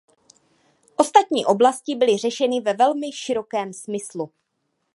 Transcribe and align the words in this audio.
Ostatní 0.97 1.45
oblasti 1.45 1.95
byly 1.95 2.17
řešeny 2.17 2.61
ve 2.61 2.73
velmi 2.73 3.11
širokém 3.11 3.73
smyslu. 3.73 4.31